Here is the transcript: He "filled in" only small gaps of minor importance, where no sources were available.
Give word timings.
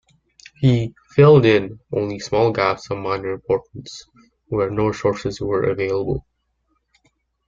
He 0.59 0.95
"filled 1.11 1.45
in" 1.45 1.79
only 1.93 2.17
small 2.17 2.51
gaps 2.51 2.89
of 2.89 2.97
minor 2.97 3.33
importance, 3.33 4.03
where 4.47 4.71
no 4.71 4.91
sources 4.91 5.39
were 5.39 5.69
available. 5.69 6.25